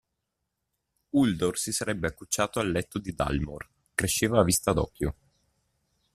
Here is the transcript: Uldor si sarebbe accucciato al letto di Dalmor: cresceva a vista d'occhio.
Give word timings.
Uldor 1.11 1.59
si 1.59 1.71
sarebbe 1.71 2.07
accucciato 2.07 2.59
al 2.59 2.71
letto 2.71 2.97
di 2.97 3.13
Dalmor: 3.13 3.69
cresceva 3.93 4.39
a 4.39 4.43
vista 4.43 4.73
d'occhio. 4.73 5.15